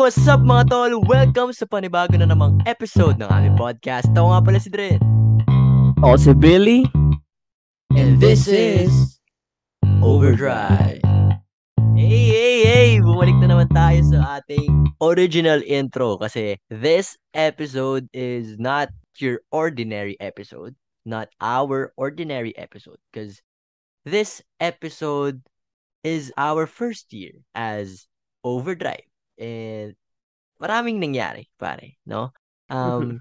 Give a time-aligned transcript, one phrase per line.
[0.00, 0.96] what's up mga tol?
[1.04, 4.08] Welcome sa panibago na namang episode ng aming podcast.
[4.16, 4.96] Ako nga pala si Dre.
[6.00, 6.88] Ako si Billy.
[7.92, 9.20] And this is
[10.00, 11.04] Overdrive.
[11.92, 12.90] Hey, hey, hey!
[13.04, 18.88] Bumalik na naman tayo sa ating original intro kasi this episode is not
[19.20, 20.72] your ordinary episode.
[21.04, 22.96] Not our ordinary episode.
[23.12, 23.44] Because
[24.08, 25.44] this episode
[26.00, 28.08] is our first year as
[28.48, 29.09] Overdrive.
[29.40, 29.96] And
[30.60, 32.30] maraming nangyari, pare, no?
[32.70, 33.18] Um,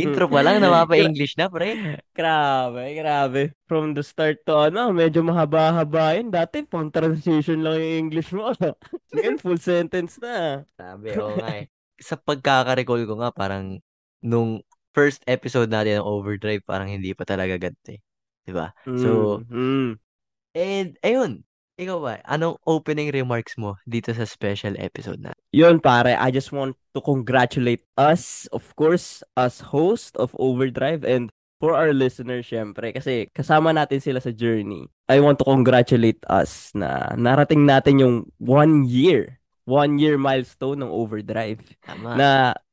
[0.00, 2.00] intro pa lang, namapa-English na, pre.
[2.14, 3.42] grabe, grabe.
[3.66, 6.30] From the start to ano, medyo mahaba-haba yun.
[6.32, 8.50] Dati, pang transition lang yung English mo.
[9.14, 10.64] Ngayon, full sentence na.
[10.78, 11.66] Sabi, oo nga eh.
[12.00, 13.78] Sa pagkaka-recall ko nga, parang
[14.24, 14.62] nung
[14.96, 18.00] first episode natin ng Overdrive, parang hindi pa talaga ganito eh.
[18.46, 18.72] Diba?
[18.96, 19.90] So, Mm, mm.
[20.56, 21.44] and ayun,
[21.80, 25.32] ikaw ba, anong opening remarks mo dito sa special episode na?
[25.56, 31.32] Yun pare, I just want to congratulate us, of course, as host of Overdrive and
[31.60, 34.88] for our listeners syempre kasi kasama natin sila sa journey.
[35.08, 40.92] I want to congratulate us na narating natin yung one year, one year milestone ng
[40.92, 41.60] Overdrive.
[41.84, 42.16] Tama.
[42.16, 42.28] Na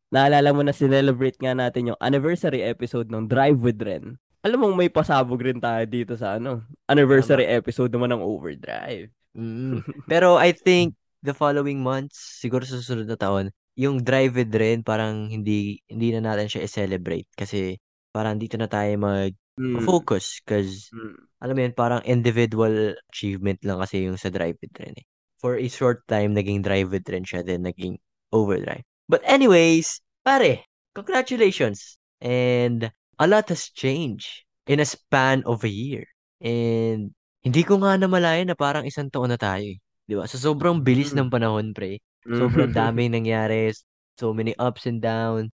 [0.07, 4.15] naalala mo na sinelebrate nga natin yung anniversary episode ng Drive with Ren.
[4.45, 9.09] Alam mo may pasabog rin tayo dito sa ano, anniversary episode naman ng Overdrive.
[9.33, 9.81] Mm.
[10.11, 10.93] Pero I think
[11.25, 16.13] the following months, siguro sa susunod na taon, yung drive with Ren, parang hindi hindi
[16.13, 17.77] na natin siya i-celebrate kasi
[18.13, 19.73] parang dito na tayo Mm.
[19.73, 21.17] mag-focus because Mm.
[21.41, 25.05] alam mo yun, parang individual achievement lang kasi yung sa drive with Ren eh.
[25.37, 27.97] For a short time, naging drive with Ren siya, then naging
[28.33, 28.85] overdrive.
[29.09, 30.61] But anyways, pare,
[30.97, 31.97] congratulations!
[32.21, 36.05] And a lot has changed in a span of a year.
[36.41, 39.79] And hindi ko nga namalayan na parang isang taon na tayo eh.
[40.07, 40.25] Di ba?
[40.29, 41.27] So, sobrang bilis Mm.
[41.27, 41.99] ng panahon, pre.
[42.27, 43.71] Sobrang daming nangyari.
[44.19, 45.51] So many ups and downs.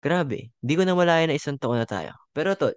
[0.00, 0.48] Grabe.
[0.64, 2.16] Hindi ko namalayan na isang taon na tayo.
[2.32, 2.72] Pero to,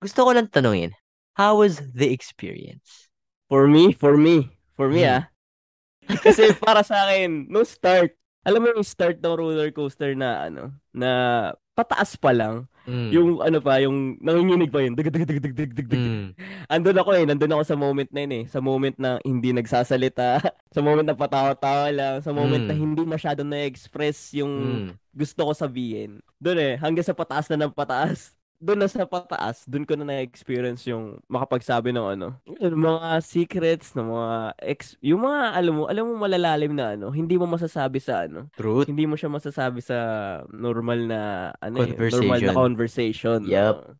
[0.00, 0.92] gusto ko lang tanungin,
[1.36, 3.08] how was the experience?
[3.52, 5.20] For me, for me, for me Hmm.
[5.20, 5.22] ah.
[6.24, 8.12] Kasi para sa akin, no start.
[8.42, 11.10] Alam mo yung start ng roller coaster na ano, na
[11.78, 12.66] pataas pa lang.
[12.82, 13.10] Mm.
[13.14, 14.92] Yung ano pa, yung nanginginig pa yun.
[14.98, 16.02] Dig, dig, dig, dig, dig, dig, dig.
[16.02, 16.34] Mm.
[16.66, 18.44] Andun ako eh, nandun ako sa moment na yun eh.
[18.50, 20.42] Sa moment na hindi nagsasalita,
[20.74, 22.82] sa moment na patawa-tawa lang, sa moment na Mm.
[22.82, 24.88] hindi masyadong na-express yung Mm.
[25.14, 26.18] gusto ko sabihin.
[26.42, 28.34] Doon eh, hanggang sa pataas na ng pataas.
[28.62, 33.90] Doon na sa pataas, doon ko na na-experience yung makapagsabi ng ano, yung mga secrets,
[33.98, 37.98] ng mga ex, yung mga alam mo, alam mo malalalim na ano, hindi mo masasabi
[37.98, 38.86] sa ano, Truth.
[38.86, 39.98] hindi mo siya masasabi sa
[40.54, 41.20] normal na
[41.58, 43.42] ano eh, normal na conversation.
[43.50, 43.82] Yup.
[43.82, 43.92] oo.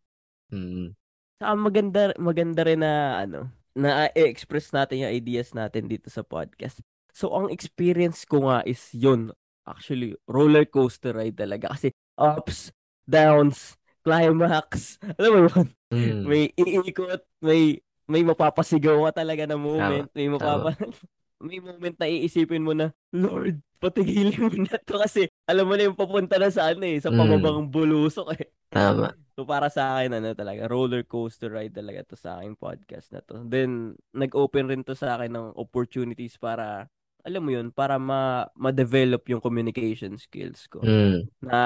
[0.55, 0.95] Mm.
[1.43, 6.79] Saka maganda maganda rin na ano, na i-express natin yung ideas natin dito sa podcast.
[7.11, 9.35] So ang experience ko nga is yun,
[9.67, 12.71] actually roller coaster ride talaga kasi ups,
[13.03, 14.99] downs, climax.
[15.17, 15.67] Alam mo yun?
[15.89, 16.21] Mm.
[16.27, 20.75] May iikot, may may mapapasigaw ka talaga na moment, may mapapa
[21.43, 25.87] may moment na iisipin mo na, Lord, patigilin mo na to kasi alam mo na
[25.87, 27.19] yung papunta na sa ano eh, sa Mm.
[27.19, 28.47] pababang bulusok eh.
[28.71, 29.11] Tama.
[29.35, 33.19] So para sa akin ano talaga roller coaster ride talaga to sa aking podcast na
[33.19, 33.43] to.
[33.43, 36.87] Then nag-open rin to sa akin ng opportunities para
[37.23, 40.83] alam mo yun, para ma ma-develop yung communication skills ko.
[40.83, 41.27] Mm.
[41.39, 41.57] Na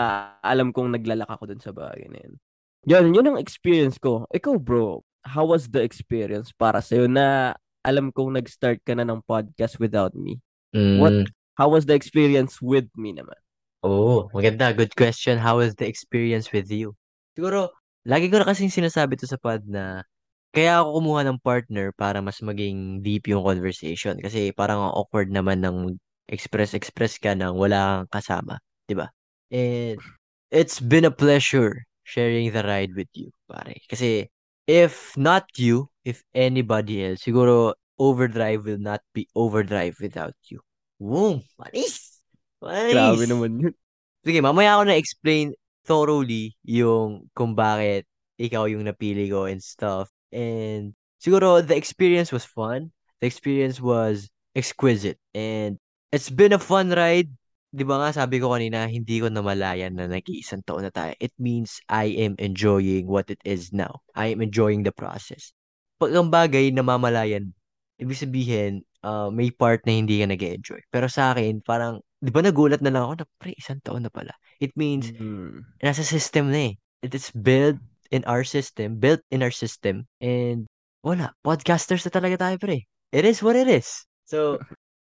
[0.41, 2.33] alam kong naglalak ako dun sa bagay na yun.
[2.87, 4.23] Yun, yun ang experience ko.
[4.31, 9.25] Ikaw bro, how was the experience para sa'yo na alam kong nag-start ka na ng
[9.25, 10.39] podcast without me?
[10.71, 11.01] Mm.
[11.01, 13.33] What- How was the experience with me naman?
[13.81, 14.69] Oh, maganda.
[14.77, 15.41] Good question.
[15.41, 16.93] How was the experience with you?
[17.33, 17.73] Siguro,
[18.05, 20.05] lagi ko na kasing sinasabi to sa pod na
[20.57, 24.17] kaya ako kumuha ng partner para mas maging deep yung conversation.
[24.17, 28.57] Kasi parang ang awkward naman ng express-express ka nang wala kang kasama.
[28.89, 29.13] 'di ba?
[29.53, 30.01] And
[30.49, 33.77] it's been a pleasure sharing the ride with you, pare.
[33.85, 34.33] Kasi
[34.65, 40.57] if not you, if anybody else, siguro Overdrive will not be Overdrive without you.
[40.97, 41.45] Boom!
[41.61, 42.17] Manis!
[42.65, 42.97] Manis!
[42.97, 43.73] Grabe naman yun.
[44.25, 45.53] Sige, mamaya ako na-explain
[45.85, 48.09] thoroughly yung kung bakit
[48.41, 50.09] ikaw yung napili ko and stuff.
[50.31, 52.91] And siguro the experience was fun.
[53.21, 55.17] The experience was exquisite.
[55.33, 55.77] And
[56.11, 57.31] it's been a fun ride.
[57.67, 61.13] Di ba nga sabi ko kanina, hindi ko namalayan na nag-iisang taon na tayo.
[61.19, 64.01] It means I am enjoying what it is now.
[64.15, 65.51] I am enjoying the process.
[65.99, 67.51] Pag ang bagay namamalayan,
[67.99, 70.81] ibig sabihin, uh, may part na hindi ka nag-enjoy.
[70.89, 74.13] Pero sa akin, parang, di ba nagulat na lang ako na, pre, isang taon na
[74.13, 74.31] pala.
[74.63, 75.65] It means, Mm.
[75.83, 76.73] nasa system na eh.
[77.03, 77.77] It is built
[78.11, 80.67] in our system, built in our system, and
[81.03, 82.87] wala, podcasters na talaga tayo, pre.
[83.11, 84.07] It is what it is.
[84.27, 84.59] So,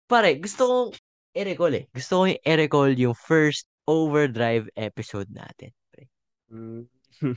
[0.09, 0.89] pare, gusto kong
[1.37, 1.85] i-recall eh.
[1.93, 5.73] Gusto ko yung i-recall yung first overdrive episode natin.
[5.93, 6.05] pre.
[6.53, 6.85] Mm.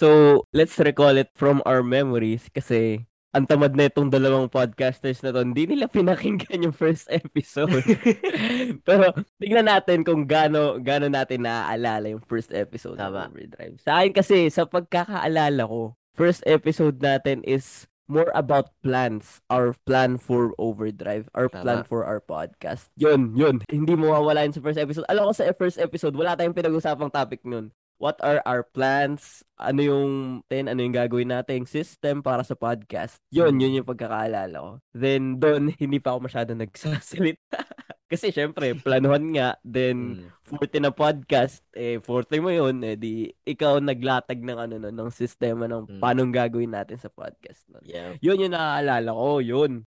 [0.00, 5.30] so, let's recall it from our memories kasi ang tamad na itong dalawang podcasters na
[5.30, 7.70] to, hindi nila pinakinggan yung first episode.
[8.88, 13.30] Pero tingnan natin kung gaano gaano natin naaalala yung first episode Tama.
[13.30, 13.76] ng Overdrive.
[13.86, 19.38] Sa akin kasi, sa pagkakaalala ko, first episode natin is more about plans.
[19.46, 21.30] Our plan for Overdrive.
[21.30, 21.62] Our Tama.
[21.62, 22.90] plan for our podcast.
[22.98, 23.62] Yun, yun.
[23.70, 25.06] Hindi mawawala yun sa first episode.
[25.06, 27.70] Alam ko sa first episode, wala tayong pinag-usapang topic nun.
[28.00, 29.44] What are our plans?
[29.60, 30.10] Ano yung,
[30.48, 33.20] ten, ano yung gagawin nating system para sa podcast?
[33.28, 34.70] Yun, yun yung pagkakaalala ko.
[34.96, 37.60] Then, doon, hindi pa ako masyado nagsasalita.
[38.10, 39.60] Kasi, syempre, planuhan nga.
[39.60, 40.56] Then, Mm.
[40.58, 45.12] 40 na podcast, eh 40 mo yun, eh di ikaw naglatag ng ano nun, ng
[45.12, 46.00] sistema ng Mm.
[46.00, 47.84] paano gagawin natin sa podcast nun.
[47.84, 48.16] Yeah.
[48.18, 49.84] Yun yung naaalala ko, yun.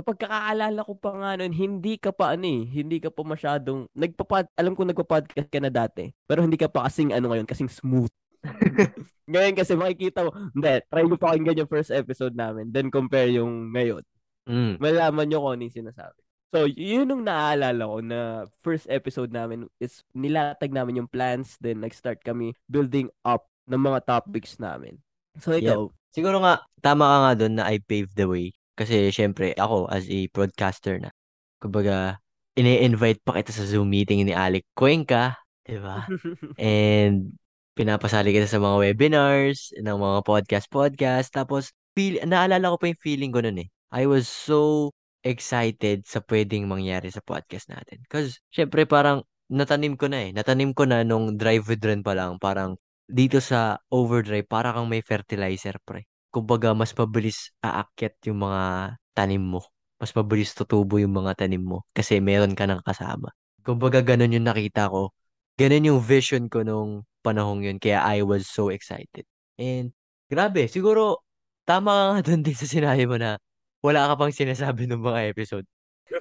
[0.00, 3.84] Sa pagkakaalala ko pa nga nun, hindi ka pa ano eh, hindi ka pa masyadong,
[3.92, 7.68] nagpapod, alam ko nagpa-podcast ka na dati, pero hindi ka pa kasing ano ngayon, kasing
[7.68, 8.08] smooth.
[9.30, 13.76] ngayon kasi makikita mo, hindi, try mo pakinggan yung first episode namin, then compare yung
[13.76, 14.00] ngayon
[14.48, 14.80] Mm.
[14.80, 16.18] malaman nyo kung ano yung sinasabi.
[16.50, 18.18] So, yun yung naaalala ko na
[18.64, 24.02] first episode namin is nilatag namin yung plans, then nag-start kami building up ng mga
[24.08, 24.98] topics namin.
[25.38, 28.50] So, ikaw, Siguro nga, tama ka nga doon na I paved the way.
[28.80, 31.12] Kasi syempre, ako as a broadcaster na,
[31.60, 32.16] kumbaga,
[32.56, 36.08] ini-invite pa kita sa Zoom meeting ni Alec Cuenca, di ba?
[36.56, 37.36] And
[37.76, 41.28] pinapasali kita sa mga webinars, ng mga podcast-podcast.
[41.28, 43.68] Tapos, feel, naalala ko pa yung feeling ko nun eh.
[43.92, 44.90] I was so
[45.20, 48.00] excited sa pwedeng mangyari sa podcast natin.
[48.08, 50.30] Because, syempre, parang natanim ko na eh.
[50.32, 52.40] Natanim ko na nung drive with Ren pa lang.
[52.40, 52.80] Parang
[53.10, 56.06] dito sa overdrive, para kang may fertilizer, pre.
[56.30, 59.66] Kumbaga, mas mabilis aakyat yung mga tanim mo.
[59.98, 61.82] Mas mabilis tutubo yung mga tanim mo.
[61.90, 63.34] Kasi meron ka ng kasama.
[63.66, 65.10] Kumbaga, ganun yung nakita ko.
[65.58, 67.76] Ganun yung vision ko nung panahong yun.
[67.82, 69.26] Kaya I was so excited.
[69.60, 69.90] And,
[70.30, 71.20] grabe, siguro,
[71.68, 73.36] tama ka nga dun din sa sinabi mo na
[73.84, 75.66] wala ka pang sinasabi ng mga episode.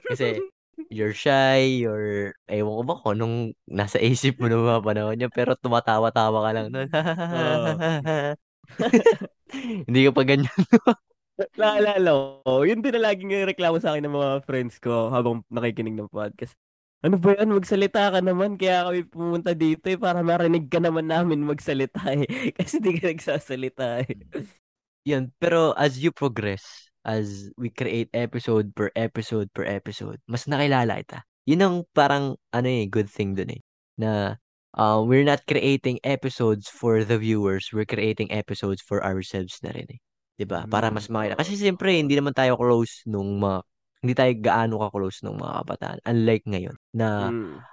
[0.09, 0.43] Kasi,
[0.89, 3.35] you're shy, you're, ewan ko ba kung nung
[3.69, 6.89] nasa isip mo nung mga panahon yun, pero tumatawa-tawa ka lang nun.
[9.87, 10.59] Hindi ka pa ganyan.
[11.55, 15.95] naalala ko, yun din na laging reklamo sa akin ng mga friends ko habang nakikinig
[15.95, 16.53] ng podcast.
[16.99, 17.55] Ano ba yan?
[17.55, 18.59] Magsalita ka naman.
[18.59, 22.27] Kaya kami pumunta dito eh, para marinig ka naman namin magsalita eh.
[22.59, 24.19] Kasi di ka nagsasalita eh.
[25.07, 30.99] Yun, pero as you progress, as we create episode per episode per episode, mas nakilala
[30.99, 31.23] kita.
[31.47, 33.61] Yun ang parang, ano eh, good thing dun eh.
[33.95, 34.35] Na,
[34.77, 39.87] uh, we're not creating episodes for the viewers, we're creating episodes for ourselves na rin
[39.89, 39.99] eh.
[40.39, 40.65] 'Di ba?
[40.69, 41.35] Para mas Mm, makita.
[41.39, 43.59] Kasi siyempre, hindi naman tayo close nung mga,
[44.03, 45.99] hindi tayo gaano ka-close nung mga kabataan.
[46.07, 47.65] Unlike ngayon, na Mm,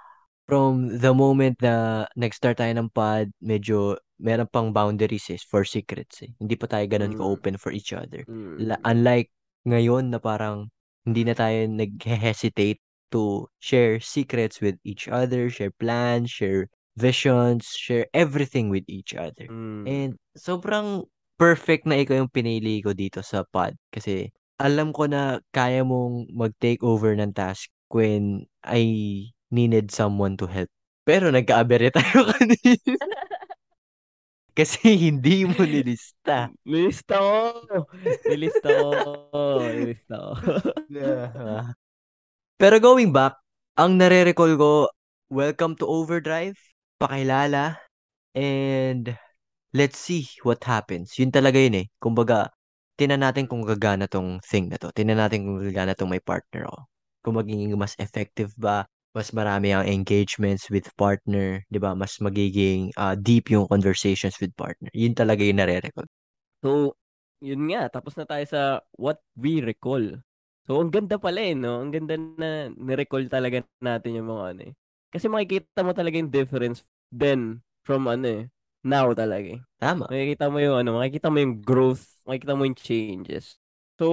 [0.47, 6.23] from the moment na nag-start tayo ng pod, medyo meron pang boundaries eh, for secrets
[6.23, 6.31] eh.
[6.39, 8.23] Hindi pa tayo ganun mm, ka-open for each other.
[8.27, 9.29] mm, La- unlike
[9.67, 10.71] ngayon na parang
[11.05, 12.79] hindi na tayo nag-hesitate
[13.11, 16.67] to share secrets with each other, share plans, share
[16.97, 19.45] visions, share everything with each other.
[19.45, 19.85] mm.
[19.85, 21.05] And sobrang
[21.37, 26.33] perfect na ikaw yung pinili ko dito sa pod kasi alam ko na kaya mong
[26.33, 28.81] mag-take over ng task when I
[29.53, 30.67] needed someone to help.
[31.05, 32.97] Pero nagka-abere tayo kanina.
[34.57, 36.49] Kasi hindi mo nilista.
[36.65, 37.85] Nilista ko.
[38.25, 38.91] Nilista ko.
[39.61, 40.31] Nilista ko.
[40.89, 41.29] Yeah.
[42.61, 43.37] Pero going back,
[43.77, 44.89] ang nare-recall ko,
[45.29, 46.57] welcome to Overdrive,
[46.99, 47.77] pakilala,
[48.35, 49.15] and
[49.73, 51.15] let's see what happens.
[51.19, 51.87] Yun talaga yun eh.
[52.01, 52.51] Kumbaga,
[52.99, 54.89] tinan natin kung gagana tong thing na to.
[54.95, 56.79] Tinan natin kung gagana tong may partner ako.
[57.23, 61.93] Kung magiging mas effective ba, mas marami ang engagements with partner, di ba?
[61.97, 64.89] Mas magiging ah, deep yung conversations with partner.
[64.93, 66.07] Yun talaga yung nare-recall.
[66.63, 66.97] So,
[67.41, 67.89] yun nga.
[67.89, 68.61] Tapos na tayo sa
[68.97, 70.03] what we recall.
[70.67, 71.81] So, ang ganda pala eh, no?
[71.81, 74.73] Ang ganda na nirecall talaga natin yung mga ano eh.
[75.11, 78.43] Kasi makikita mo talaga yung difference then from ano eh,
[78.83, 79.61] now talaga eh.
[79.79, 80.11] Tama.
[80.11, 83.55] Makikita mo yung ano, makikita mo yung growth, makikita mo yung changes.
[83.97, 84.07] So,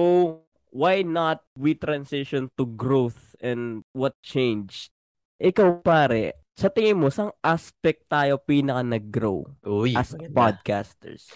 [0.71, 4.91] why not we transition to growth and what changed?
[5.39, 10.31] Ikaw pare, sa tingin mo, sang aspect tayo pinaka nag-grow Uy, as maganda.
[10.31, 11.35] podcasters?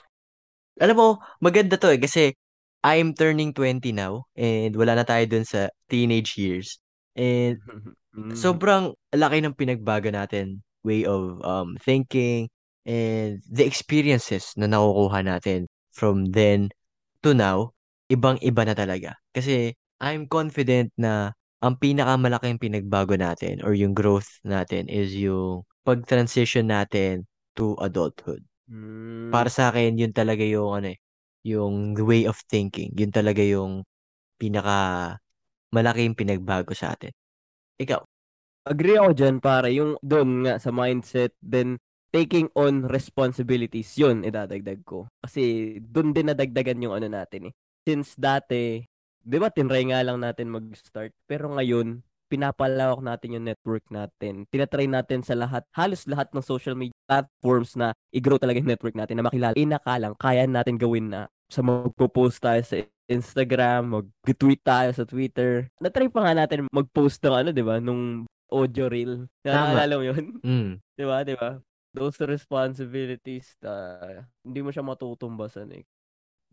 [0.80, 1.08] Alam mo,
[1.44, 2.32] maganda to eh kasi
[2.80, 6.80] I'm turning 20 now and wala na tayo dun sa teenage years.
[7.20, 7.60] And
[8.16, 8.34] Mm.
[8.34, 12.50] sobrang laki ng pinagbago natin way of um thinking
[12.90, 16.74] and the experiences na nakukuha natin from then
[17.22, 17.76] to now,
[18.08, 19.20] ibang-iba na talaga.
[19.36, 26.72] Kasi I'm confident na ang pinakamalaking pinagbago natin or yung growth natin is yung pag-transition
[26.72, 27.28] natin
[27.60, 28.40] to adulthood.
[28.72, 29.30] Mm.
[29.30, 31.00] Para sa akin, yun talaga yung ano eh,
[31.44, 32.96] yung way of thinking.
[32.96, 33.84] Yun talaga yung
[34.40, 35.20] pinaka
[35.76, 37.12] malaking pinagbago sa atin.
[37.80, 38.02] Ikaw?
[38.68, 39.72] Agree ako dyan, pare.
[39.72, 41.80] Yung doon nga sa mindset, then
[42.12, 45.08] taking on responsibilities, yun, idadagdag ko.
[45.24, 47.54] Kasi doon din nadagdagan yung ano natin eh.
[47.88, 48.84] Since dati,
[49.24, 51.16] di ba, tinry nga lang natin mag-start.
[51.26, 54.46] Pero ngayon, pinapalawak natin yung network natin.
[54.54, 58.94] Tinatry natin sa lahat, halos lahat ng social media platforms na i-grow talaga yung network
[58.94, 59.58] natin na makilala.
[59.58, 65.66] Inakalang, kaya natin gawin na sa magpo-post tayo sa Instagram, mag-tweet tayo sa Twitter.
[65.82, 69.26] Natry pa nga natin mag-post ng ano, di ba, nung audio reel.
[69.42, 70.26] Naalala mo yun?
[70.46, 70.72] Mm.
[71.00, 71.58] di ba, di ba?
[71.90, 75.84] Those responsibilities, uh, hindi mo siya matutumbasan eh.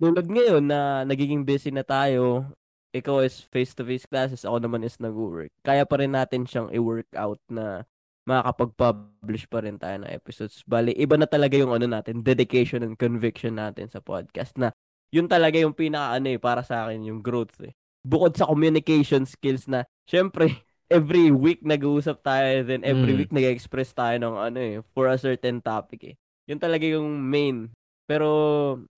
[0.01, 2.49] Tulad ngayon na nagiging busy na tayo,
[2.97, 5.53] ikaw is face-to-face classes, ako naman is nag-work.
[5.61, 7.85] Kaya pa rin natin siyang i-workout na
[8.27, 10.65] makakapag-publish pa rin tayo ng episodes.
[10.65, 14.73] Bali, iba na talaga yung ano natin, dedication and conviction natin sa podcast na
[15.13, 17.73] yun talaga yung pinaka ano eh, para sa akin yung growth eh.
[18.07, 20.47] Bukod sa communication skills na, syempre,
[20.93, 23.19] every week nag-uusap tayo, then every Mm.
[23.27, 26.15] week nag-express tayo ng ano eh, for a certain topic eh.
[26.47, 27.75] Yun talaga yung main.
[28.07, 28.29] Pero,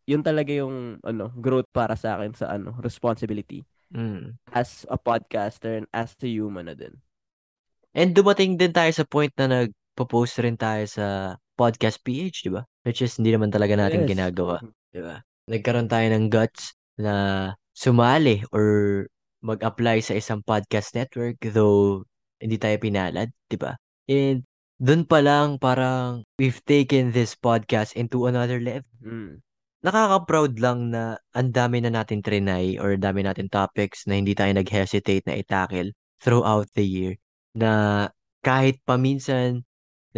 [0.05, 4.37] yun talaga yung ano, growth para sa akin sa ano, responsibility Mm.
[4.53, 6.93] as a podcaster and as a human na din.
[7.97, 12.63] And dumating din tayo sa point na nagpo-post rin tayo sa Podcast PH, di ba?
[12.85, 14.13] Which is hindi naman talaga natin Yes.
[14.13, 14.61] ginagawa,
[14.93, 15.25] di ba?
[15.49, 17.15] Nagkaroon tayo ng guts na
[17.73, 19.09] sumali or
[19.41, 22.05] mag-apply sa isang podcast network though
[22.39, 23.75] hindi tayo pinalad, di ba?
[24.07, 24.45] And
[24.79, 28.87] dun pa lang parang we've taken this podcast into another level.
[29.03, 29.43] Mm.
[29.79, 34.51] Nakaka-proud lang na ang dami na natin trinay or dami natin topics na hindi tayo
[34.55, 37.15] nag-hesitate na i-tackle throughout the year
[37.55, 38.07] na
[38.43, 39.63] kahit paminsan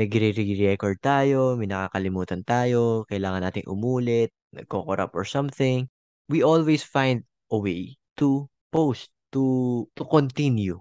[0.00, 5.86] nagre-record tayo, may nakakalimutan tayo, kailangan nating umulit, nagko-corrupt or something,
[6.28, 10.78] we always find a way to post, to to continue.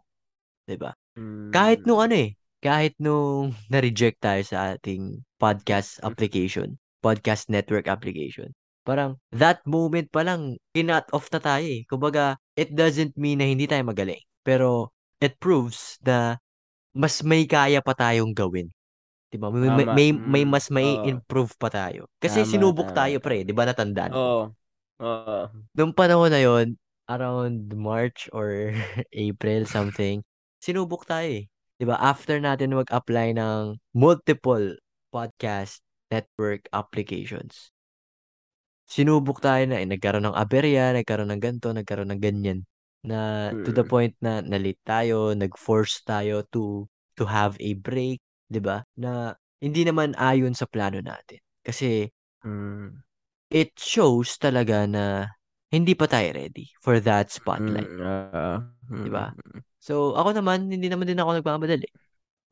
[0.68, 0.94] 'Di ba?
[1.18, 1.50] Mm.
[1.54, 6.06] Kahit nung ano eh, kahit nung na-reject tayo sa ating podcast Mm.
[6.10, 6.68] application,
[7.02, 8.52] podcast network application.
[8.88, 11.86] Parang that moment pa lang, kinut off na tayo eh.
[11.86, 14.22] Kumbaga, it doesn't mean na hindi tayo magaling.
[14.42, 14.90] Pero
[15.22, 16.40] it proves na
[16.96, 18.72] mas may kaya pa tayong gawin.
[19.32, 19.48] 'Di ba?
[19.54, 19.96] May, may, Tama.
[19.96, 20.50] may, may Mm.
[20.50, 21.06] mas may Oo.
[21.06, 22.10] improve pa tayo.
[22.18, 23.46] Kasi Tama, sinubok tama, tayo pre.
[23.46, 24.18] 'di ba natandaan?
[24.18, 24.56] Oo.
[25.00, 25.70] Oo.
[25.78, 28.74] Nung panahon na yon, around March or
[29.14, 30.26] April something,
[30.62, 31.46] sinubok tayo eh.
[31.78, 31.98] 'Di ba?
[32.02, 34.78] After natin mag-apply ng multiple
[35.14, 37.70] podcast network applications.
[38.90, 42.60] Sinubok tayo na eh, nagkaroon ng aberya, nagkaroon ng ganto, nagkaroon ng ganyan
[43.06, 43.94] na to the Mm.
[43.94, 48.18] point na na-late tayo, nag-force tayo to to have a break,
[48.50, 48.82] 'di ba?
[49.00, 51.40] Na hindi naman ayon sa plano natin.
[51.64, 52.10] Kasi
[52.44, 53.04] Mm.
[53.52, 55.28] it shows talaga na
[55.74, 58.06] hindi pa tayo ready for that spotlight, Mm.
[58.06, 58.54] Oo.
[59.06, 59.32] 'di ba?
[59.36, 59.62] Mm.
[59.80, 61.88] So ako naman, hindi naman din ako nagmamadali.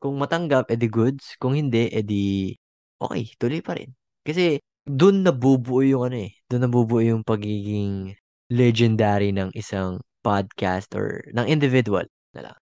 [0.02, 1.34] Kung matanggap, edi goods.
[1.42, 2.54] Kung hindi, edi
[3.02, 3.90] okay, tuloy pa rin.
[4.26, 8.14] Kasi dun nabubuo yung ano eh, dun nabubuo yung pagiging
[8.52, 12.04] legendary ng isang podcast or ng individual
[12.36, 12.58] na lang.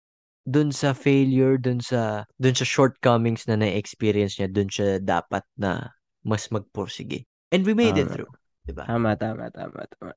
[0.44, 5.96] Dun sa failure, dun sa dun sa shortcomings na na-experience niya, dun siya dapat na
[6.24, 7.24] mas magpursige.
[7.52, 8.16] And we made it Tama.
[8.16, 8.32] through,
[8.68, 8.84] 'di ba?
[8.88, 10.12] Tama, tama, tama, tama.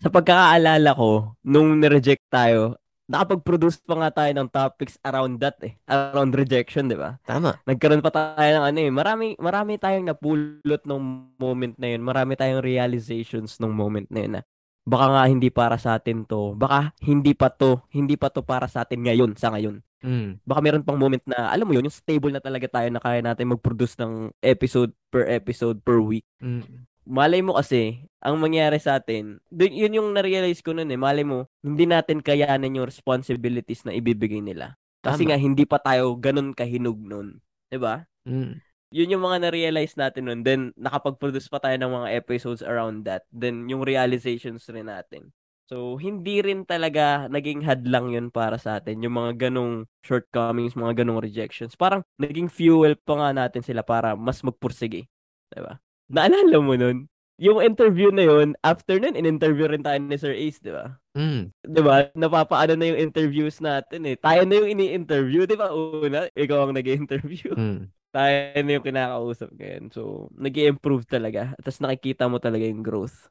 [0.00, 5.76] Sa pagkakaalala ko, nung nireject tayo, nakapag-produce pa nga tayo ng topics around that eh.
[5.90, 7.20] Around rejection, di ba?
[7.26, 7.58] Tama.
[7.68, 8.88] Nagkaroon pa tayo ng ano eh.
[8.88, 12.00] Marami, marami tayong napulot nung moment na yun.
[12.00, 14.42] Marami tayong realizations nung moment na yun na
[14.86, 16.54] baka nga hindi para sa atin to.
[16.56, 19.80] Baka hindi pa to, hindi pa to para sa atin ngayon, sa ngayon.
[20.00, 20.40] Mm.
[20.48, 23.20] Baka meron pang moment na, alam mo yun, yung stable na talaga tayo na kaya
[23.20, 26.88] natin mag-produce ng episode per episode per week Mm.
[27.04, 31.20] malay mo kasi, ang mangyari sa atin, dun, yun yung na-realize ko nun eh, malay
[31.26, 34.78] mo, hindi natin kayanan yung responsibilities na ibibigay nila.
[35.04, 35.32] Kasi Tama.
[35.32, 37.40] nga, hindi pa tayo ganun kahinog nun.
[37.68, 38.04] 'Di ba?
[38.28, 38.60] Mm.
[38.90, 40.40] Yun yung mga na-realize natin nun.
[40.42, 43.22] Then, nakapag-produce pa tayo ng mga episodes around that.
[43.30, 45.30] Then, yung realizations rin natin.
[45.70, 49.06] So, hindi rin talaga naging hadlang yun para sa atin.
[49.06, 51.78] Yung mga ganong shortcomings, mga ganong rejections.
[51.78, 55.06] Parang, naging fuel pa nga natin sila para mas magpursige.
[55.54, 55.78] 'Di ba?
[56.10, 57.06] Naalala mo nun?
[57.38, 60.98] Yung interview na yun, after nun, in-interview rin tayo ni Sir Ace, di ba?
[61.16, 61.54] Mm.
[61.64, 62.10] Di ba?
[62.12, 64.18] Napapaano na yung interviews natin eh.
[64.18, 65.72] Tayo na yung ini-interview, di ba?
[65.72, 67.56] Una, ikaw ang nag-interview.
[67.56, 67.88] Mm.
[68.14, 69.84] Tayo na yung kinakausap ngayon.
[69.94, 71.54] So, nag improve talaga.
[71.62, 73.30] Tapos nakikita mo talaga yung growth.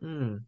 [0.00, 0.46] Mm.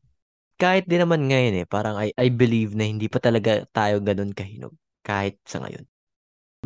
[0.61, 4.33] Kahit din naman ngayon eh, parang I, I believe na hindi pa talaga tayo ganun
[4.35, 4.75] kahinog.
[5.05, 5.87] kahit sa ngayon.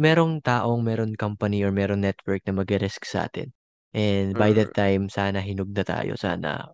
[0.01, 3.53] Merong taong, meron company or meron network na mag-risk sa atin.
[3.97, 4.79] And by that Mm.
[4.79, 6.15] time, sana hinog na tayo.
[6.19, 6.71] Sana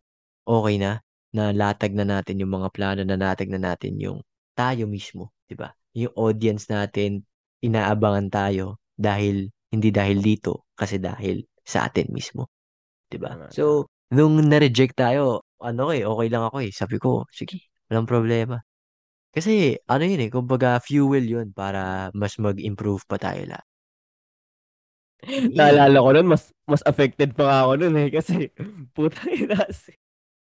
[0.46, 1.00] okay na.
[1.34, 4.20] Na latag na natin yung mga plano na latag na natin yung
[4.58, 5.32] tayo mismo.
[5.48, 5.72] 'di ba?
[5.96, 7.24] Yung audience natin,
[7.64, 12.48] inaabangan tayo dahil, hindi dahil dito, kasi dahil sa atin mismo.
[13.10, 13.36] 'Di ba?
[13.52, 16.72] So, nung na-reject tayo, ano eh, okay lang ako eh.
[16.74, 18.60] Sabi ko, sige, walang problema.
[19.34, 23.66] Kasi, ano yun eh, kumbaga fuel yun para mas mag-improve pa tayo lahat.
[25.56, 28.08] Naalala ko nun, mas mas affected pa ako nun eh.
[28.12, 28.50] Kasi,
[28.96, 29.94] putang ina kasi.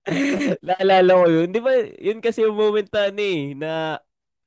[0.67, 1.49] Naalala ko yun.
[1.53, 3.71] Di ba, yun kasi yung moment na ano eh, na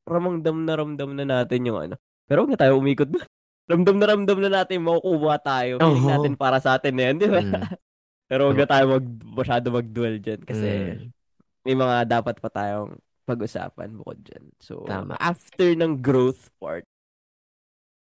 [0.07, 1.95] ramdam na ramdam na natin yung ano.
[2.29, 3.27] Pero huwag na tayo umikot doon.
[3.67, 5.73] Ramdam na ramdam na natin makukuha tayo.
[5.83, 6.11] Feeling Oo.
[6.15, 7.43] natin para sa atin na yan, di ba?
[7.43, 7.51] Mm.
[8.31, 11.11] Pero huwag na tayo mag, masyado mag-dwell dyan kasi Mm.
[11.67, 12.95] may mga dapat pa tayong
[13.27, 14.55] pag-usapan bukod dyan.
[14.63, 15.19] So, Tama.
[15.19, 16.87] after ng growth part,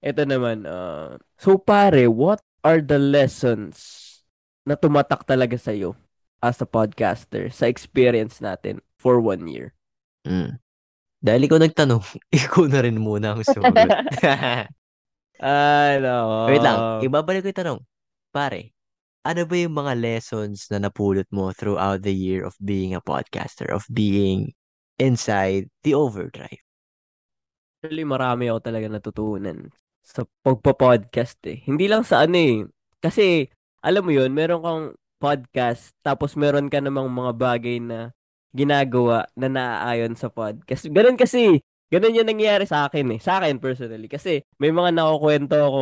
[0.04, 4.04] ito naman, uh, so pare, what are the lessons
[4.68, 5.96] na tumatak talaga sa'yo
[6.44, 9.72] as a podcaster sa experience natin for one year?
[10.28, 10.60] Mm.
[11.24, 12.04] Dahil ikaw nagtanong,
[12.36, 13.88] ikaw na rin muna ang sumagot.
[15.42, 16.36] Ay, nako.
[16.50, 17.80] Wait lang, ibabalik ko yung tanong.
[18.30, 18.74] Pare,
[19.26, 23.66] ano ba yung mga lessons na napulot mo throughout the year of being a podcaster,
[23.74, 24.54] of being
[25.02, 26.62] inside the overdrive?
[27.82, 29.74] Actually, marami ako talaga natutunan
[30.04, 31.64] sa pagpa-podcast eh.
[31.66, 32.64] Hindi lang sa ano eh.
[33.00, 33.48] Kasi,
[33.84, 34.86] alam mo yun, meron kang
[35.20, 38.12] podcast, tapos meron ka namang mga bagay na
[38.52, 40.88] ginagawa na naaayon sa podcast.
[40.92, 41.64] Ganun kasi,
[41.94, 43.20] ganun yung nangyayari sa akin eh.
[43.22, 44.10] Sa akin personally.
[44.10, 45.82] Kasi, may mga nakukwento ako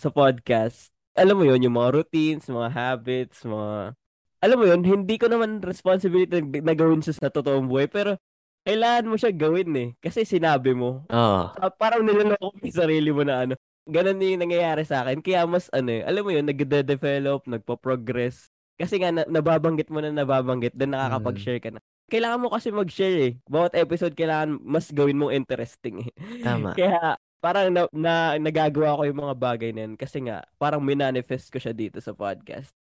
[0.00, 0.88] sa podcast.
[1.12, 3.92] Alam mo yun, yung mga routines, mga habits, mga...
[4.40, 7.92] Alam mo yun, hindi ko naman responsibility na, na gawin siya sa totoong buhay.
[7.92, 8.16] Pero,
[8.64, 9.88] kailangan mo siya gawin eh.
[10.00, 11.04] Kasi sinabi mo.
[11.12, 11.42] Oo.
[11.52, 13.54] Ah, parang niloloko mo yung sarili mo na ano.
[13.84, 15.20] Ganun yung nangyayari sa akin.
[15.20, 18.48] Kaya mas ano eh, alam mo yun, nagde-develop, nagpo-progress.
[18.80, 21.84] Kasi nga, na, nababanggit mo na nababanggit, then nakakapag-share ka na.
[22.10, 23.32] Kailangan mo kasi mag-share eh.
[23.46, 26.12] Bawat episode, kailangan mas gawin mong interesting eh.
[26.42, 26.74] Tama.
[26.74, 29.94] Kaya, parang na, na, nagagawa ko yung mga bagay na yun.
[29.94, 32.74] Kasi nga, parang minanifest ko siya dito sa podcast.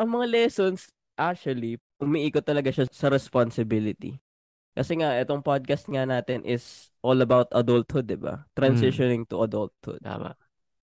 [0.00, 0.88] Ang mga lessons,
[1.20, 4.16] actually, umiikot talaga siya sa responsibility.
[4.72, 8.48] Kasi nga, itong podcast nga natin is all about adulthood, di ba?
[8.56, 10.00] Transitioning to adulthood.
[10.00, 10.32] Tama.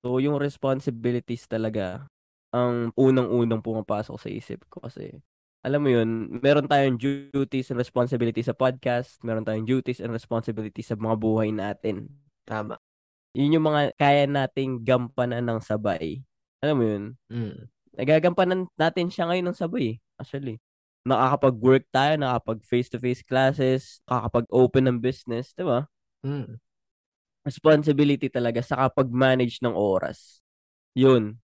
[0.06, 2.06] So, yung responsibilities talaga
[2.54, 5.22] ang unang-unang pumapasok sa isip ko kasi
[5.60, 10.88] alam mo yun, meron tayong duties and responsibilities sa podcast, meron tayong duties and responsibilities
[10.88, 12.08] sa mga buhay natin.
[12.48, 12.80] Tama.
[13.36, 16.24] Yun yung mga kaya nating gampanan ng sabay.
[16.64, 17.04] Alam mo yun?
[17.28, 17.58] Mm.
[18.00, 20.64] Nagagampanan natin siya ngayon ng sabay, actually.
[21.04, 25.84] Nakakapag-work tayo, nakakapag face-to-face classes, nakakapag-open ng business, di ba?
[26.24, 26.60] Mm.
[27.48, 30.44] responsibility talaga sa kapag-manage ng oras.
[30.94, 31.40] Yun.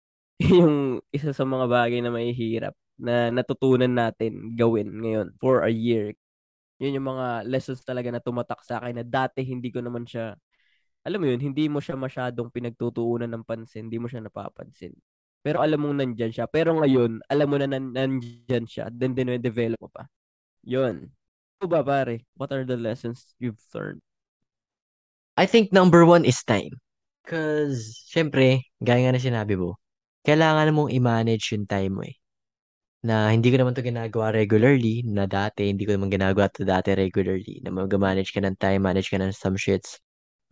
[0.41, 6.13] yung isa sa mga bagay na mahihirap na natutunan natin gawin ngayon for a year.
[6.81, 10.33] Yun yung mga lessons talaga na tumatak sa akin na dati hindi ko naman siya,
[11.05, 14.93] alam mo yun, hindi mo siya masyadong pinagtutuunan ng pansin, hindi mo siya napapansin.
[15.41, 16.45] Pero alam mong nandyan siya.
[16.45, 20.05] Pero ngayon, alam mo na nan- nandyan siya, then din-develop mo pa.
[20.61, 21.09] Yun.
[21.57, 22.25] Ito ba pare?
[22.37, 24.01] What are the lessons you've learned?
[25.33, 26.77] I think number one is time.
[27.25, 29.81] Cause, syempre, gaya nga na sinabi mo,
[30.21, 32.20] kailangan mong i-manage yung time mo eh.
[33.03, 36.93] Na hindi ko naman to ginagawa regularly, na dati, hindi ko naman ginagawa to dati
[36.93, 39.97] regularly, na mag-manage ka ng time, manage ka ng some shits,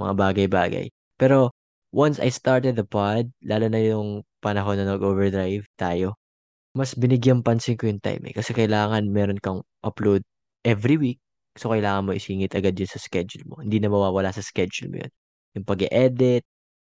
[0.02, 0.90] mga bagay-bagay.
[1.22, 1.54] Pero,
[1.94, 6.18] once I started the pod, lalo na yung panahon na nag-overdrive tayo,
[6.74, 8.34] mas binigyan pansin ko yung time eh.
[8.38, 10.26] Kasi kailangan meron kang upload
[10.66, 11.20] every week.
[11.58, 13.62] So, kailangan mo isingit agad yun sa schedule mo.
[13.62, 15.12] Hindi na mawawala sa schedule mo yun.
[15.58, 16.46] Yung pag-edit,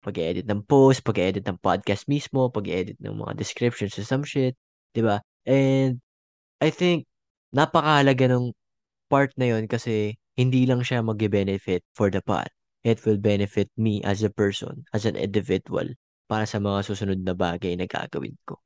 [0.02, 4.54] pag-edit ng post, pag-edit ng podcast mismo, pag-edit ng mga descriptions or some shit.
[4.94, 5.16] ba diba?
[5.44, 6.00] And,
[6.60, 7.06] I think,
[7.54, 8.52] napakahalaga ng
[9.12, 12.50] part na yun kasi hindi lang siya mag-benefit for the pod.
[12.84, 15.88] It will benefit me as a person, as an individual,
[16.28, 18.60] para sa mga susunod na bagay na gagawin ko.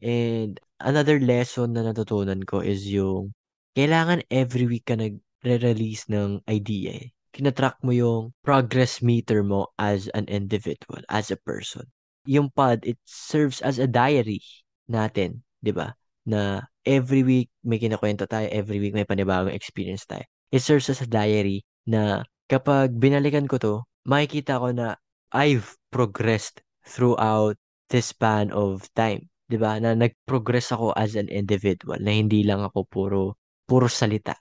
[0.00, 3.36] And another lesson na natutunan ko is yung
[3.76, 7.08] kailangan every week ka nagre-release ng idea eh.
[7.32, 11.88] Kinatrack mo yung progress meter mo as an individual, as a person.
[12.28, 14.44] Yung pod, it serves as a diary
[14.84, 15.96] natin, di ba?
[16.28, 20.22] Na every week may kinakwento tayo, every week may panibagong experience tayo.
[20.54, 23.74] It serves as a diary na kapag binalikan ko to,
[24.06, 24.98] makikita ko na
[25.32, 27.56] I've progressed throughout
[27.88, 29.32] this span of time.
[29.52, 29.76] 'di ba?
[29.76, 33.20] Na nag-progress ako as an individual, na hindi lang ako puro
[33.68, 34.32] puro salita.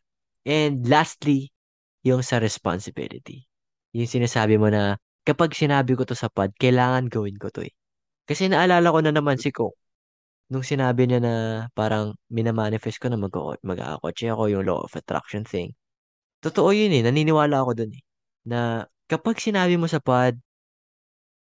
[0.48, 1.52] And lastly,
[2.08, 3.46] yung sa responsibility.
[3.92, 4.96] Yung sinasabi mo na
[5.28, 7.74] kapag sinabi ko to sa pod, kailangan gawin ko to eh.
[8.26, 9.78] Kasi naalala ko na naman si Coke,
[10.52, 11.34] nung sinabi niya na
[11.72, 13.32] parang minamanifest ko na mag
[13.64, 15.72] mag-aakotse ako yung law of attraction thing.
[16.44, 18.04] Totoo yun eh, naniniwala ako dun eh.
[18.48, 20.36] Na kapag sinabi mo sa pod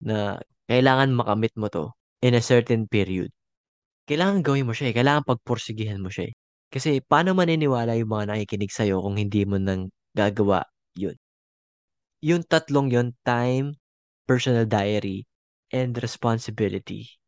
[0.01, 0.39] na
[0.71, 1.91] kailangan makamit mo to
[2.23, 3.29] in a certain period,
[4.07, 4.95] kailangan gawin mo siya eh.
[4.97, 6.35] Kailangan pagpursigihan mo siya eh.
[6.71, 10.63] Kasi paano maniniwala yung mga nakikinig sa'yo kung hindi mo nang gagawa
[10.95, 11.19] yun?
[12.23, 13.75] Yung tatlong yun, time,
[14.23, 15.27] personal diary,
[15.75, 17.20] and responsibility.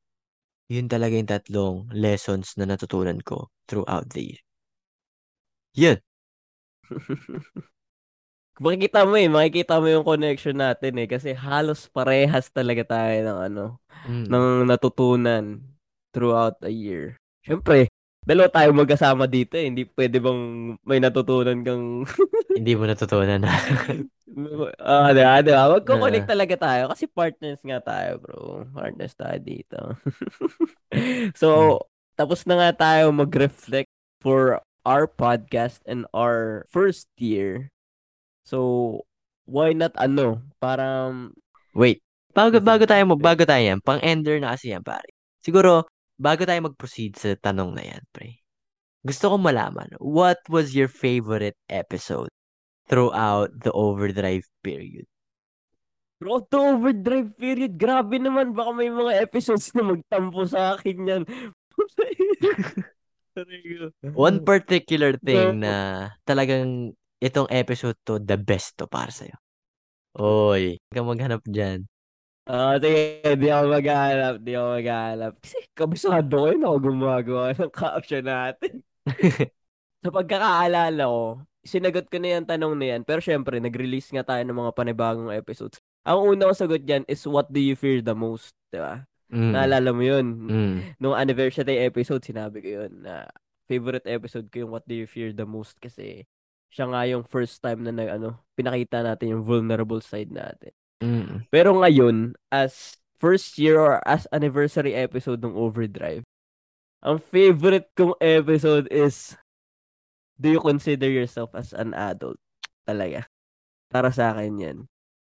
[0.74, 4.42] Yun talaga yung tatlong lessons na natutunan ko throughout the year.
[5.78, 5.98] Yun.
[8.64, 11.08] makikita mo eh, makikita mo yung connection natin eh.
[11.10, 13.66] Kasi halos parehas talaga tayo ng ano,
[14.04, 14.28] Mm.
[14.28, 15.64] ng natutunan
[16.12, 17.22] throughout a year.
[17.46, 17.88] Siyempre,
[18.24, 19.68] dalawa tayo magkasama dito eh.
[19.68, 20.42] Hindi pwede bang
[20.84, 22.04] may natutunan kang...
[22.58, 23.52] Hindi mo natutunan na.
[24.82, 25.78] Ah, uh, diba, diba?
[25.78, 26.32] Magkoconnect Ah.
[26.34, 28.66] talaga tayo kasi partners nga tayo, bro.
[28.74, 29.94] Partners tayo dito.
[31.38, 32.18] so, Hmm.
[32.18, 33.94] tapos na nga tayo mag-reflect
[34.26, 34.58] for
[34.90, 37.70] our podcast and our first year.
[38.42, 39.06] So,
[39.46, 41.38] why not ano, parang
[41.78, 42.02] Wait.
[42.34, 43.22] Bago, bago tayo, yes.
[43.22, 45.14] bago tayo yan, pang-ender na kasi yan, pare.
[45.46, 45.86] Siguro,
[46.20, 48.40] bago tayo mag-proceed sa tanong na yan, pre.
[49.04, 52.32] Gusto ko malaman, what was your favorite episode
[52.88, 55.04] throughout the overdrive period?
[56.24, 57.76] Road to Overdrive period.
[57.76, 58.56] Grabe naman.
[58.56, 61.24] Baka may mga episodes na magtampo sa akin yan.
[64.16, 69.36] One particular thing na talagang itong episode to, the best to para sa'yo.
[70.16, 71.90] Oy, huwag maghanap dyan.
[72.44, 75.34] Ah, sige, di ako maghahanap, di ako maghahanap.
[75.40, 78.84] Kasi kabisado ko yun ako gumagawa ng caption natin.
[80.04, 81.24] Sa pagkakaalala ko,
[81.64, 83.02] sinagot ko na yung tanong na yan.
[83.08, 85.80] Pero syempre, nag-release nga tayo ng mga panibagong episodes.
[86.04, 88.52] Ang una kong sagot dyan is what do you fear the most?
[88.68, 89.08] Diba?
[89.32, 90.26] Mm, Naalala mo yun?
[90.52, 93.24] mm, Nung anniversary episode, sinabi ko yun na
[93.72, 96.28] favorite episode ko yung what do you fear the most kasi
[96.68, 100.76] siya nga yung first time na nag, ano, pinakita natin yung vulnerable side natin.
[101.02, 101.48] Mm.
[101.50, 106.28] Pero ngayon, as first year or as anniversary episode ng Overdrive,
[107.04, 109.36] ang favorite kong episode is
[110.38, 112.42] Do you consider yourself as an adult?
[112.84, 113.30] Talaga.
[113.88, 114.78] Para sa akin yan.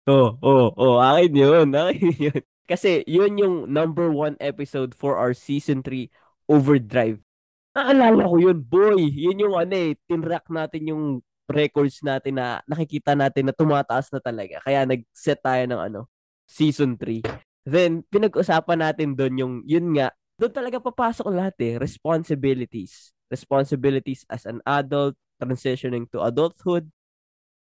[0.09, 1.67] Oh, oh, oh, akin yun.
[1.79, 2.41] Akin yun.
[2.67, 6.11] Kasi yun yung number one episode for our season 3
[6.51, 7.23] Overdrive.
[7.71, 8.99] Naalala ko yun, boy.
[8.99, 11.03] Yun yung ano eh, tinrack natin yung
[11.49, 14.63] records natin na nakikita natin na tumataas na talaga.
[14.63, 16.01] Kaya nag-set tayo ng ano,
[16.47, 17.23] season 3.
[17.63, 23.15] Then, pinag-usapan natin doon yung, yun nga, doon talaga papasok lahat eh, responsibilities.
[23.31, 26.87] Responsibilities as an adult, transitioning to adulthood.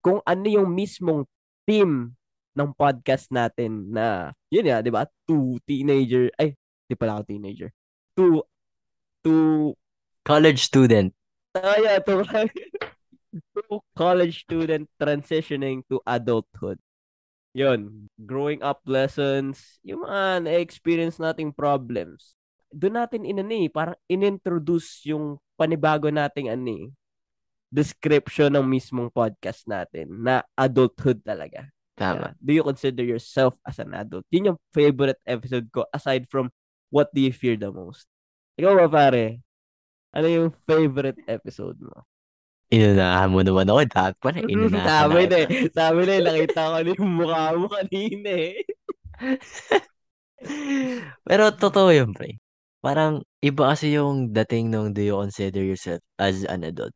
[0.01, 1.29] Kung ano yung mismong
[1.69, 2.17] theme
[2.57, 5.05] ng podcast natin na, yun nga, di ba?
[5.29, 6.57] Two teenager, ay,
[6.89, 7.69] di pala ako teenager.
[8.17, 8.41] Two,
[9.21, 9.77] two
[10.21, 11.13] College student.
[11.57, 12.21] Ah, yeah, to,
[13.31, 16.77] to college student transitioning to adulthood.
[17.51, 22.39] Yun, growing up lessons, yung mga na-experience nating problems.
[22.71, 26.95] Doon natin inani, parang inintroduce yung panibago nating ani
[27.71, 31.71] description ng mismong podcast natin na adulthood talaga.
[31.95, 32.35] Tama.
[32.35, 32.39] Yeah.
[32.39, 34.27] Do you consider yourself as an adult?
[34.27, 36.51] Yun yung favorite episode ko aside from
[36.91, 38.07] what do you fear the most?
[38.59, 39.39] Ikaw ba pare?
[40.11, 42.03] Ano yung favorite episode mo?
[42.71, 43.79] Inunahan mo naman ako.
[43.91, 45.47] Dapat pala, inunahan sabi na na eh.
[45.75, 46.23] Sabi na eh.
[46.23, 48.63] Nakita ko na yung mukha mo kanina eh.
[51.27, 52.39] Pero totoo yun, pre.
[52.81, 56.95] Parang iba kasi yung dating nung do you consider yourself as an adult.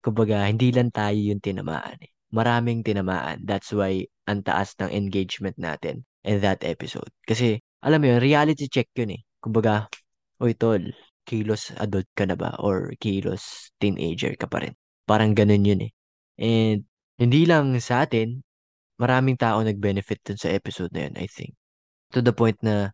[0.00, 2.14] Kumbaga, hindi lang tayo yung tinamaan eh.
[2.30, 3.42] Maraming tinamaan.
[3.42, 7.10] That's why ang taas ng engagement natin in that episode.
[7.26, 9.20] Kasi, alam mo yun, reality check yun eh.
[9.42, 9.90] Kumbaga,
[10.38, 10.80] oy tol,
[11.26, 12.54] kilos adult ka na ba?
[12.62, 14.74] Or kilos teenager ka pa rin?
[15.08, 15.92] Parang ganun yun eh.
[16.40, 16.84] And,
[17.16, 18.44] hindi lang sa atin,
[19.00, 21.56] maraming tao nag-benefit dun sa episode na yun, I think.
[22.16, 22.92] To the point na,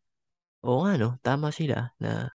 [0.66, 2.31] oo nga no, tama sila na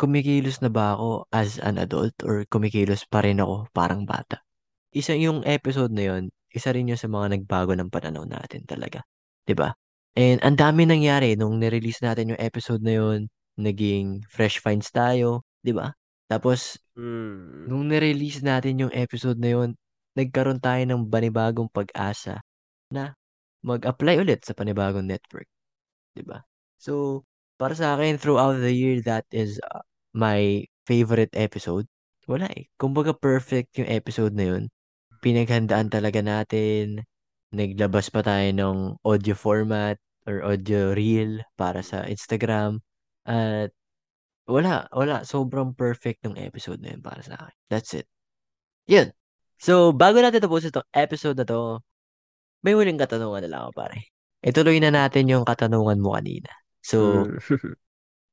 [0.00, 4.42] kumikilos na ba ako as an adult or kumikilos pa rin ako parang bata.
[4.94, 6.22] Isa yung episode na yun,
[6.54, 9.02] isa rin yun sa mga nagbago ng pananaw natin talaga.
[9.56, 9.74] ba?
[10.16, 13.20] And ang dami nangyari nung nirelease natin yung episode na yun,
[13.58, 15.94] naging fresh finds tayo, 'di ba?
[16.30, 17.66] Tapos Hmm.
[17.68, 19.70] nung nirelease natin yung episode na yun,
[20.14, 22.38] nagkaroon tayo ng panibagong pag-asa
[22.92, 23.14] na
[23.66, 25.48] mag-apply ulit sa panibagong network.
[26.14, 26.42] 'Di ba?
[26.78, 27.24] So,
[27.58, 29.82] para sa akin, throughout the year, that is uh,
[30.14, 31.86] my favorite episode.
[32.28, 32.68] Wala eh.
[32.80, 34.62] Kumbaga perfect yung episode na yun.
[35.24, 37.04] Pinaghandaan talaga natin.
[37.54, 39.98] Naglabas pa tayo ng audio format.
[40.24, 42.80] or audio reel para sa Instagram.
[43.28, 43.76] At
[44.46, 45.24] wala, wala.
[45.24, 47.56] Sobrang perfect ng episode na yun para sa akin.
[47.68, 48.06] That's it.
[48.86, 49.12] Yun.
[49.56, 51.80] So, bago natin tapusin itong episode na to,
[52.60, 53.98] may huling katanungan na lang ako, pare.
[54.44, 56.52] Ituloy na natin yung katanungan mo kanina.
[56.84, 57.40] So, Mm.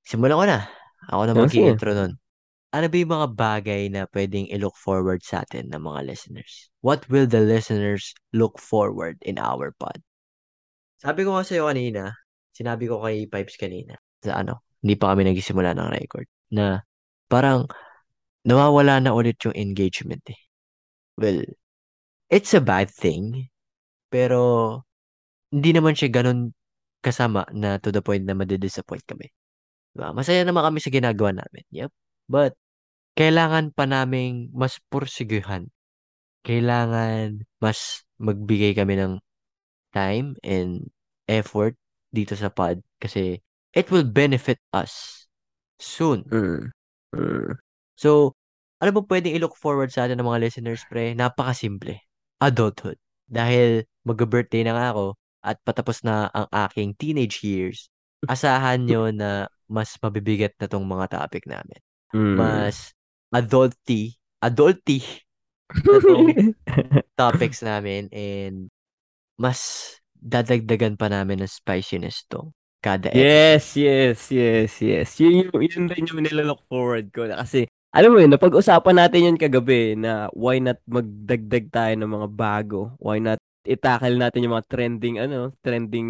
[0.09, 0.59] simulan ko na.
[1.07, 2.13] Ako na mag-intro nun.
[2.71, 6.71] Ano ba yung mga bagay na pwedeng i-look forward sa atin ng mga listeners?
[6.79, 9.99] What will the listeners look forward in our pod?
[11.03, 12.15] Sabi ko nga sa'yo kanina,
[12.55, 16.81] sinabi ko kay Pipes kanina, sa ano, hindi pa kami nagsisimula ng record, na
[17.29, 17.69] parang
[18.43, 20.41] nawawala na ulit yung engagement eh.
[21.17, 21.45] Well,
[22.27, 23.49] it's a bad thing,
[24.09, 24.81] pero
[25.53, 26.55] hindi naman siya ganun
[27.01, 29.29] kasama na to the point na madidisappoint kami.
[29.91, 30.15] Diba?
[30.15, 31.63] Masaya naman kami sa ginagawa namin.
[31.73, 31.91] Yep.
[32.31, 32.55] But,
[33.19, 35.67] kailangan pa naming mas pursiguhan.
[36.47, 39.19] Kailangan mas magbigay kami ng
[39.91, 40.87] time and
[41.27, 41.75] effort
[42.15, 45.25] dito sa pod kasi it will benefit us
[45.79, 46.23] soon.
[46.27, 46.71] Mm.
[47.15, 47.51] Mm.
[47.95, 48.35] So,
[48.81, 51.13] ano ba pwedeng i-look forward sa atin ng mga listeners, pre?
[51.15, 52.01] Napakasimple.
[52.41, 52.97] Adulthood.
[53.31, 55.05] Dahil mag-birthday na nga ako
[55.41, 57.87] at patapos na ang aking teenage years,
[58.27, 61.79] asahan nyo na mas mabibigat na tong mga topic namin.
[62.11, 62.35] Mm.
[62.37, 62.91] Mas
[63.31, 64.99] adulty, adulty
[65.71, 66.27] na tong
[67.15, 68.67] topics namin and
[69.39, 73.21] mas dadagdagan pa namin ng spiciness to kada episode.
[73.21, 75.07] Yes, yes, yes, yes.
[75.21, 77.29] Yun, yun, yun rin yung nilalook forward ko.
[77.29, 82.27] Kasi, alam mo yun, napag-usapan natin yun kagabi na why not magdagdag tayo ng mga
[82.33, 82.97] bago?
[82.97, 86.09] Why not itakal natin yung mga trending, ano, trending,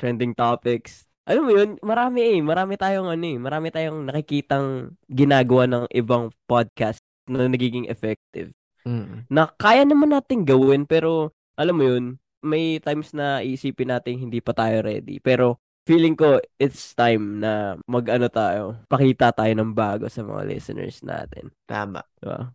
[0.00, 1.04] trending topics?
[1.28, 2.38] Alam mo yun, marami eh.
[2.40, 8.54] Marami tayong, ano eh, marami tayong nakikitang ginagawa ng ibang podcast na nagiging effective
[8.86, 9.26] Mm.
[9.26, 14.38] na kaya naman natin gawin pero alam mo yun, may times na iisipin natin hindi
[14.38, 15.18] pa tayo ready.
[15.18, 21.00] Pero feeling ko it's time na mag-ano tayo, pakita tayo ng bago sa mga listeners
[21.06, 21.54] natin.
[21.64, 22.02] Tama.
[22.18, 22.50] Diba?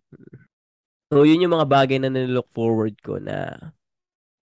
[1.11, 3.55] So yun yung mga bagay na nilook forward ko na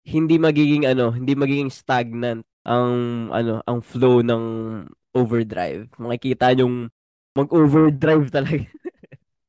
[0.09, 4.45] hindi magiging ano, hindi magiging stagnant ang ano, ang flow ng
[5.13, 5.93] overdrive.
[6.01, 6.89] Makikita yung
[7.37, 8.65] mag-overdrive talaga.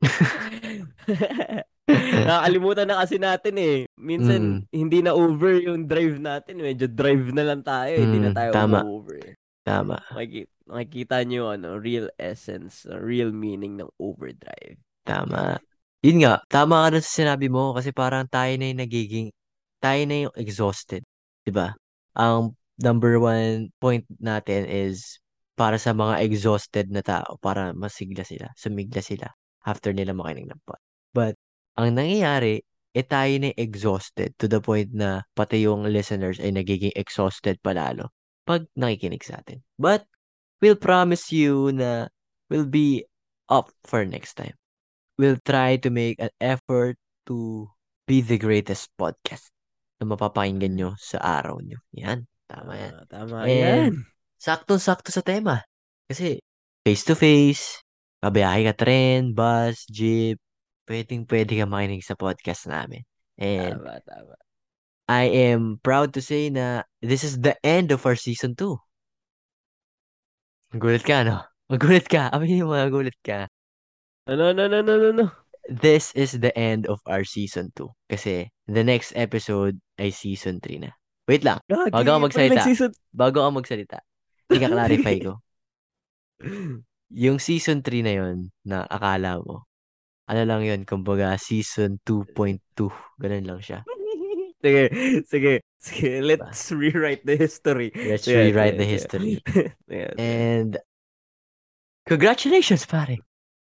[2.29, 3.77] Nakakalimutan na kasi natin eh.
[3.97, 4.59] Minsan, Mm.
[4.71, 6.61] hindi na over yung drive natin.
[6.61, 7.93] Medyo drive na lang tayo.
[7.97, 8.79] Hindi na Mm, tayo tama.
[8.85, 9.19] over.
[9.65, 9.97] Tama.
[10.13, 14.77] Makikita, makikita nyo ano, real essence, real meaning ng overdrive.
[15.05, 15.57] Tama.
[15.99, 19.27] Yun nga, tama ka dun sa sinabi mo kasi parang tayo na yung nagiging,
[19.83, 21.03] tayo na yung exhausted.
[21.43, 21.75] 'Di ba?
[22.15, 25.19] Ang number one point natin is
[25.59, 29.27] para sa mga exhausted na tao, para masigla sila, sumigla sila
[29.67, 30.79] after nila makinig ng pod.
[31.11, 31.35] But,
[31.79, 32.59] ang nangyayari,
[32.91, 38.11] eh tayo na exhausted to the point na pati yung listeners ay nagiging exhausted palalo
[38.43, 39.61] pag nakikinig sa atin.
[39.77, 40.03] But,
[40.59, 42.11] we'll promise you na
[42.51, 43.05] we'll be
[43.47, 44.57] up for next time.
[45.15, 47.67] We'll try to make an effort to
[48.09, 49.53] be the greatest podcast
[50.01, 51.79] na mapapakinggan nyo sa araw nyo.
[51.93, 52.25] Yan.
[52.49, 52.93] Tama yan.
[52.95, 53.91] Ah, tama And yan.
[54.41, 55.61] saktong-sakto sa tema.
[56.09, 56.41] Kasi
[56.81, 57.85] face-to-face,
[58.23, 60.41] babiyahe ka tren, bus, jeep,
[60.89, 63.05] pwedeng pwede ka makinig sa podcast namin.
[63.37, 64.35] And Tama, tama.
[65.09, 68.77] I am proud to say na this is the end of our season 2.
[70.77, 71.45] Gulat ka, no?
[71.71, 72.29] Magulat ka.
[72.33, 73.45] Aminin mo, magulat ka.
[74.25, 75.25] Ano, ano, ano, ano, ano?
[75.69, 77.89] This is the end of our season 2.
[78.09, 80.91] Kasi the next episode ay season 3 na.
[81.29, 81.61] Wait lang.
[81.69, 82.49] Gagi, Bago ako magsalita.
[82.49, 83.97] pag nag-season- Bago ako magsalita.
[84.49, 85.33] Ika-clarify ko.
[87.25, 89.68] Yung season 3 na yon na akala mo,
[90.29, 92.93] ano lang yun, kumbaga season 2.2.
[93.17, 93.81] Ganun lang siya.
[94.63, 94.83] sige,
[95.25, 96.11] sige, sige.
[96.21, 97.89] Let's rewrite the history.
[97.97, 99.33] Let's Sige, rewrite sige, the history.
[99.89, 100.07] Sige.
[100.21, 100.77] And
[102.05, 103.17] congratulations, pare.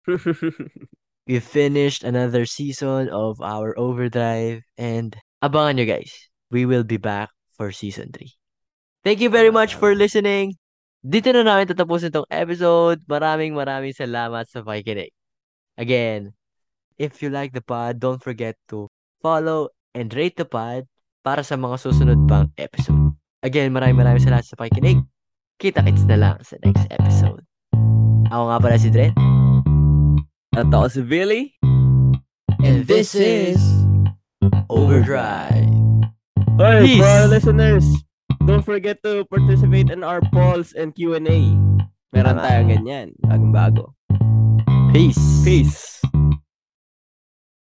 [1.29, 5.13] We finished another season of our overdrive and
[5.45, 6.09] abangan nyo guys.
[6.49, 8.33] We will be back for season 3.
[9.05, 10.57] Thank you very much for listening.
[11.05, 13.05] Dito na namin tatapusin tong episode.
[13.05, 15.13] Maraming maraming salamat sa pakikinig.
[15.77, 16.33] Again,
[16.99, 18.91] if you like the pod, don't forget to
[19.23, 20.83] follow and rate the pod
[21.23, 23.15] para sa mga susunod pang episode.
[23.39, 24.99] Again, maraming maraming salamat sa pakikinig.
[25.63, 27.39] Kita-kits na lang sa next episode.
[28.29, 29.15] Ako nga pala si Dren.
[30.59, 31.43] At ako si Billy.
[32.59, 33.63] And this is
[34.67, 35.71] Overdrive.
[36.59, 36.99] Hey, Peace.
[36.99, 37.87] for our listeners,
[38.43, 41.55] don't forget to participate in our polls and Q&A.
[42.11, 43.95] Meron tayong ganyan, bagong bago.
[44.91, 45.19] Peace.
[45.47, 46.03] Peace.